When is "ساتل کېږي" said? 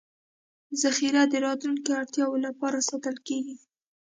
2.89-3.57